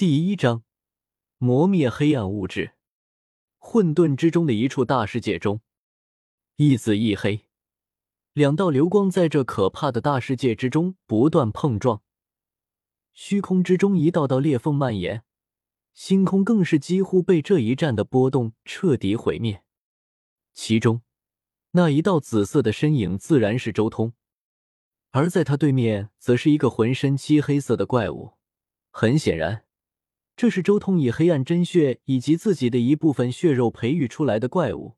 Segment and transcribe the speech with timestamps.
[0.00, 0.64] 第一章，
[1.36, 2.72] 磨灭黑暗物质。
[3.58, 5.60] 混沌之中的一处大世界中，
[6.56, 7.44] 一紫一黑，
[8.32, 12.02] 两道流光在这可怕的大世界之中不断碰撞。
[13.12, 15.22] 虚空之中一道道裂缝蔓延，
[15.92, 19.62] 星空更是几乎被这一战的波动彻底毁灭。
[20.54, 21.02] 其中，
[21.72, 24.14] 那一道紫色的身影自然是周通，
[25.10, 28.38] 而在他对面，则是一个浑身漆黑色的怪物。
[28.90, 29.66] 很显然。
[30.40, 34.96] 这是周通以黑暗真血以及自己的一部分血肉培育出来的怪物，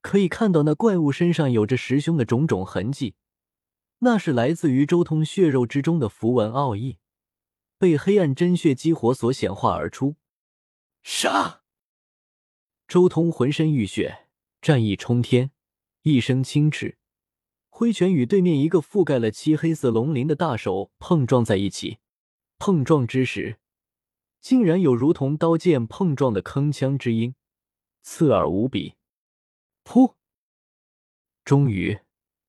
[0.00, 3.16] 可以看到那怪物身上有着十凶的种种痕迹，
[3.98, 6.98] 那是来自于周通血肉之中的符文奥义，
[7.76, 10.14] 被黑暗真血激活所显化而出。
[11.02, 11.62] 杀！
[12.86, 14.28] 周通浑身浴血，
[14.60, 15.50] 战意冲天，
[16.02, 16.98] 一声轻斥，
[17.68, 21.98] 挥拳与对面一个覆盖了漆黑色龙鳞的大手碰撞在一起。
[22.60, 23.58] 碰撞之时。
[24.42, 27.36] 竟然有如同刀剑碰撞的铿锵之音，
[28.02, 28.96] 刺耳无比。
[29.84, 30.16] 噗！
[31.44, 32.00] 终于，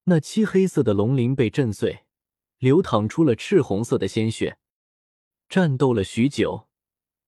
[0.06, 2.06] 那漆黑色的龙鳞被震碎，
[2.58, 4.58] 流淌出了赤红色的鲜血。
[5.48, 6.68] 战斗了许久，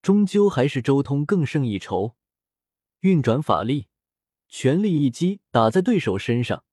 [0.02, 2.16] 终究还是周通更胜一筹。
[3.02, 3.85] 运转法力，
[4.47, 6.63] 全力一击打在对手身上，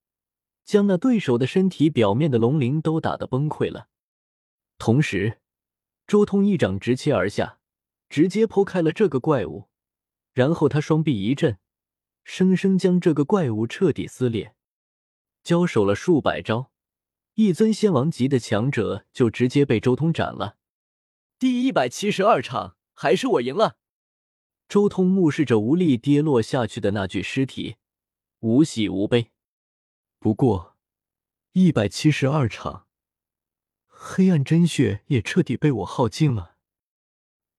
[0.65, 3.89] 将那对手的身体表面的龙鳞都打得崩溃了。
[4.79, 5.43] 同时，
[6.07, 7.59] 周通一掌直切而下。
[8.13, 9.71] 直接剖开了这个怪物，
[10.35, 11.57] 然后他双臂一震，
[12.25, 14.55] 生生将这个怪物彻底撕裂。
[15.43, 16.71] 交手了数百招，
[17.37, 20.59] 一尊仙王级的强者就直接被周通斩了。
[21.39, 23.79] 第一百七十二场，还是我赢了。
[24.69, 27.77] 周通目视着无力跌落下去的那具尸体，
[28.41, 29.31] 无喜无悲。
[30.19, 30.77] 不过，
[31.53, 32.87] 一百七十二场，
[33.87, 36.52] 黑暗真血也彻底被我耗尽了。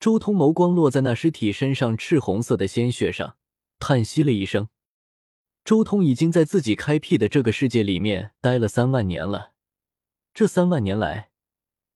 [0.04, 3.38] 周通眸光落在那尸体身上赤红色的鲜血上，
[3.80, 4.68] 叹息了一声。
[5.64, 9.54] 周通已经在自己开辟的这个世界里面待了三万年了，
[10.34, 11.30] 这三万年来，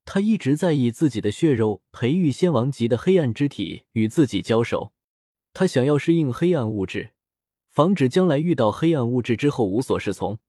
[0.06, 4.94] 他一直在以自己的血肉培育仙王级的黑暗之体与自己交手。
[5.51, 7.09] 他想要适应黑暗物质，
[7.69, 10.39] 防止将来遇到黑暗物质之后无所适从。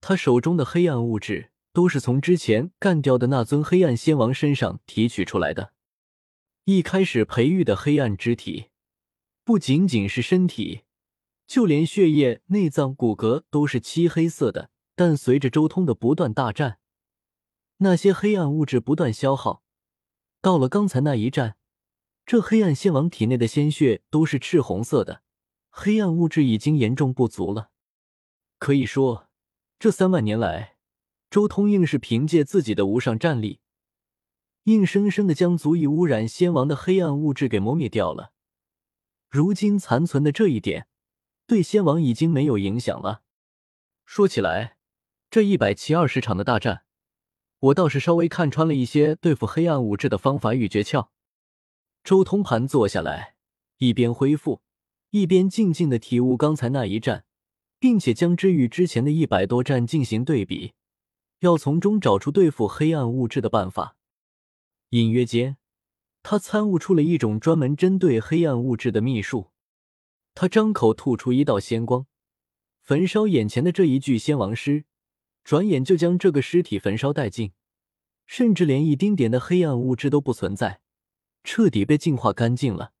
[0.00, 5.72] 他手中的黑暗物质都是从之前干掉的那尊黑暗仙王身上提取出来的。
[6.70, 8.66] 一开始培育的黑暗之体，
[9.42, 10.82] 不仅仅是身体，
[11.46, 14.68] 就连血液、内脏、骨骼都是漆黑色的。
[14.94, 16.78] 但随着周通的不断大战，
[17.78, 19.62] 那些黑暗物质不断消耗，
[20.42, 21.56] 到了刚才那一战，
[22.26, 25.22] 这黑暗仙王体内的鲜血都是赤红色的，
[25.70, 27.70] 黑暗物质已经严重不足了。
[28.58, 29.30] 可以说，
[29.78, 30.76] 这三万年来，
[31.30, 33.60] 周通硬是凭借自己的无上战力。
[34.68, 38.32] 硬生生的将足以污染仙王的黑暗物质给磨灭掉了。
[39.30, 40.88] 如今残存的这一点，
[41.46, 43.22] 对仙王已经没有影响了。
[44.04, 44.76] 说起来，
[45.30, 46.82] 这一百七二十场的大战，
[47.60, 51.08] 我倒是稍微看穿了一些对付黑暗物质的方法与诀窍。
[52.04, 53.36] 周通盘坐下来，
[53.78, 54.60] 一边恢复，
[55.12, 57.24] 一边静静的体悟刚才那一战，
[57.78, 60.74] 并且将之与之前的一百多战进行对比，
[61.40, 63.94] 要从中找出对付黑暗物质的办法。
[64.90, 65.58] 隐约间，
[66.22, 69.50] 他参悟出了一种专门针对黑暗物质的秘术。
[70.34, 72.06] 他张口吐出一道仙光，
[72.80, 74.86] 焚烧眼前的这一具仙王尸，
[75.44, 77.52] 转眼就将这个尸体焚烧殆尽，
[78.24, 80.80] 甚至连一丁点的黑暗物质都不存在，
[81.44, 82.92] 彻底被净化干净了。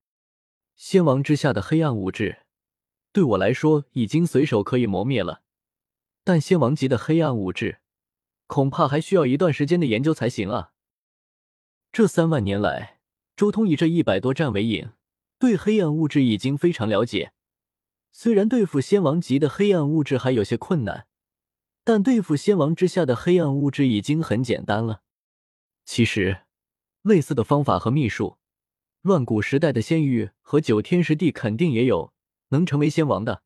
[0.76, 2.42] 仙王之下的黑暗物质，
[3.12, 5.42] 对我来说已经随手可以磨灭了，
[6.22, 7.80] 但仙王级的黑暗物质，
[8.46, 10.72] 恐怕还需要一段时间的研究才行啊。
[11.90, 13.00] 这三万年来，
[13.34, 14.90] 周通以这一百多战为引，
[15.38, 17.32] 对黑暗物质已经非常了解。
[18.12, 21.06] 虽然对付仙王级的黑暗物质还有些困难，
[21.84, 25.02] 但对付仙王之下的黑暗物质已经很简单了。
[25.84, 26.42] 其实，
[27.02, 28.38] 类似的方法和秘术，
[29.02, 32.12] 乱古时代的仙域和九天十地肯定也有
[32.48, 33.42] 能成为仙王的，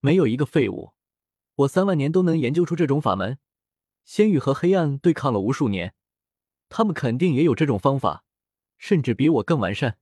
[0.00, 0.92] 没有一个废物。
[1.56, 3.38] 我三万年都能研究出这种法门，
[4.04, 5.94] 仙域和黑暗对抗了无数年。
[6.70, 8.24] 他们肯定也有这种方法，
[8.78, 9.98] 甚至比我更完善。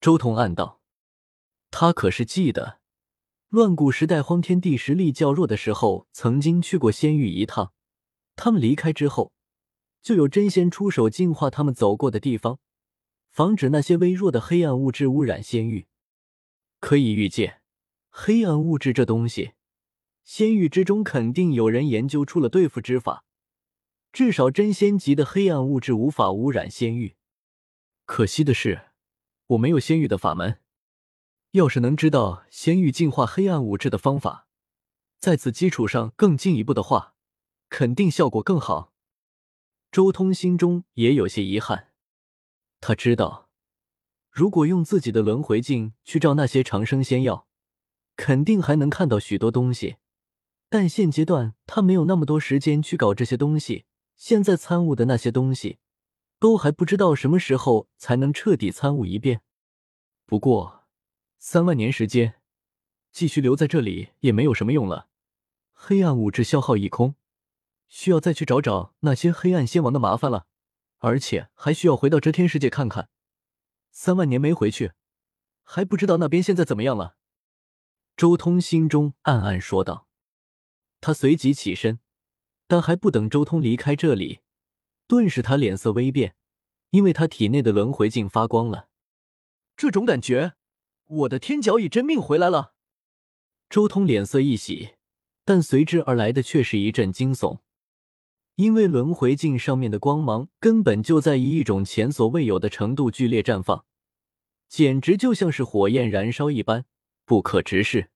[0.00, 0.80] 周通暗道
[1.70, 2.78] ：“他可是记得，
[3.48, 7.72] 乱古时代荒天地实力较弱的时候，曾经去过仙域一趟。
[8.36, 9.32] 他们离开之后，
[10.00, 12.60] 就有真仙出手净化他们走过的地方，
[13.30, 15.86] 防止那些微弱的黑暗物质污染仙域。
[16.78, 17.62] 可以预见，
[18.10, 19.54] 黑暗物质这东西，
[20.22, 23.24] 仙域之中肯定有人研究出了对付之法。”
[24.14, 27.16] 至少真仙级的黑暗物质无法污染仙域。
[28.04, 28.90] 可惜的是，
[29.48, 30.60] 我没有仙域的法门。
[31.50, 34.46] 要是能知道仙域净化黑暗物质的方法，
[35.18, 37.16] 在此基础上更进一步的话，
[37.68, 38.92] 肯定效果更好。
[39.90, 41.88] 周通心中也有些遗憾，
[42.80, 43.50] 他知道，
[44.30, 47.48] 如果用自己的轮回镜去照那些长生仙药，
[48.14, 49.96] 肯定还能看到许多东西。
[50.68, 55.78] 但现阶段他没有那么多时间去搞这些东西，现在参悟的那些东西，
[56.38, 59.42] 都还不知道什么时候才能彻底参悟一遍。
[60.24, 60.84] 不过，
[61.38, 62.40] 三万年时间，
[63.12, 65.08] 继续留在这里也没有什么用了，
[65.72, 67.14] 黑暗物质消耗一空。
[67.88, 70.46] 需要再去找找那些黑暗仙王的麻烦了，
[70.98, 73.10] 而且还需要回到遮天世界看看。
[73.92, 74.92] 三万年没回去，
[75.62, 77.16] 还不知道那边现在怎么样了。
[78.16, 80.08] 周通心中暗暗说道。
[81.00, 82.00] 他随即起身，
[82.74, 84.40] 但还不等周通离开这里，
[85.06, 86.34] 顿时他脸色微变，
[86.90, 88.88] 因为他体内的轮回镜发光了。
[89.76, 90.54] 这种感觉，
[91.04, 92.74] 我的天角乙真命回来了。
[93.70, 94.96] 周通脸色一喜，
[95.44, 97.60] 但随之而来的却是一阵惊悚。
[98.56, 103.84] 因为轮回镜上面的光芒根本就在以一种前所未有的程度剧烈绽放，
[104.68, 106.86] 简直就像是火焰燃烧一般，
[107.24, 108.10] 不可直视。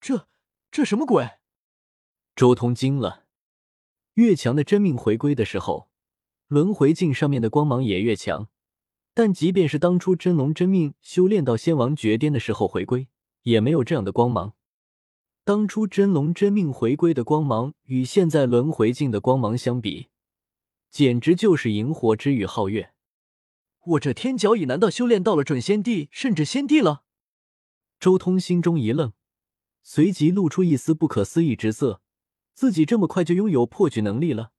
[0.00, 0.26] 这
[0.72, 1.38] 这什么鬼？
[2.34, 3.27] 周通惊了。
[4.18, 5.88] 越强的真命回归的时候，
[6.48, 8.48] 轮回镜上面的光芒也越强。
[9.14, 13.06] 但即便是当初真龙真命修炼到仙王绝巅的时候回归，
[13.42, 14.54] 也没有这样的光芒。
[15.44, 20.08] 当初真龙真命回归的光芒与现在轮回镜的光芒相比，
[20.90, 22.92] 简直就是萤火之与皓月。
[23.84, 27.04] 我这天角乙难道修炼到了准仙帝甚至仙帝了？
[28.00, 29.12] 周通心中一愣，
[29.84, 32.02] 随即露出一丝不可思议之色：
[32.58, 34.50] 自己这么快就拥有破局能力了？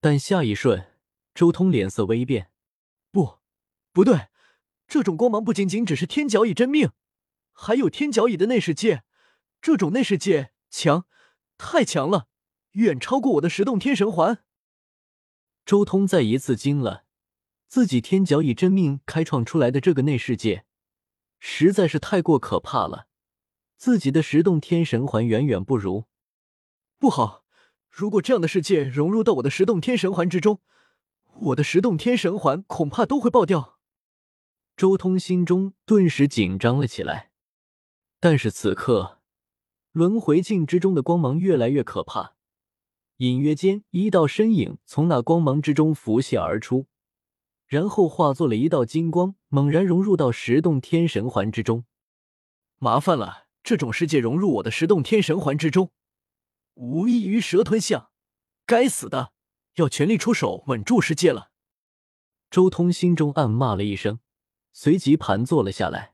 [0.00, 0.98] 但下一瞬，
[1.32, 2.50] 周通脸色微变
[3.12, 3.38] ：“不，
[3.92, 4.26] 不对，
[4.88, 6.90] 这种光芒不仅仅只是天角乙真命，
[7.52, 9.04] 还有天角乙的内世界。”
[9.62, 11.06] 这种内世界强，
[11.56, 12.26] 太强了，
[12.72, 14.42] 远超过我的十洞天神环。
[15.64, 17.04] 周通再一次惊了，
[17.68, 20.66] 自己天角以真命开创出来的这个内世界，
[21.38, 23.06] 实在是太过可怕了，
[23.76, 26.06] 自己的十洞天神环远远不如。
[27.04, 27.44] 不好，
[27.90, 30.62] 如果这样的世界融入到我的十洞天神环之中，
[31.34, 33.78] 我的十洞天神环恐怕都会爆掉。
[34.74, 37.30] 周通心中顿时紧张了起来，
[38.18, 39.20] 但是此刻。
[39.92, 42.36] 轮回镜之中的光芒越来越可怕，
[43.18, 46.86] 隐约间一道身影从那光芒之中浮现而出，
[47.66, 51.84] 然后化作了一道金光，猛然融入到十洞天神环之中。
[52.78, 55.90] 麻烦了，这种世界融入我的十洞天神环之中，
[56.74, 58.10] 无异于蛇吞象。
[58.66, 59.32] 该死的，
[59.74, 61.50] 要全力出手稳住世界了。
[62.50, 64.20] 周通心中暗骂了一声，
[64.72, 66.13] 随即盘坐了下来。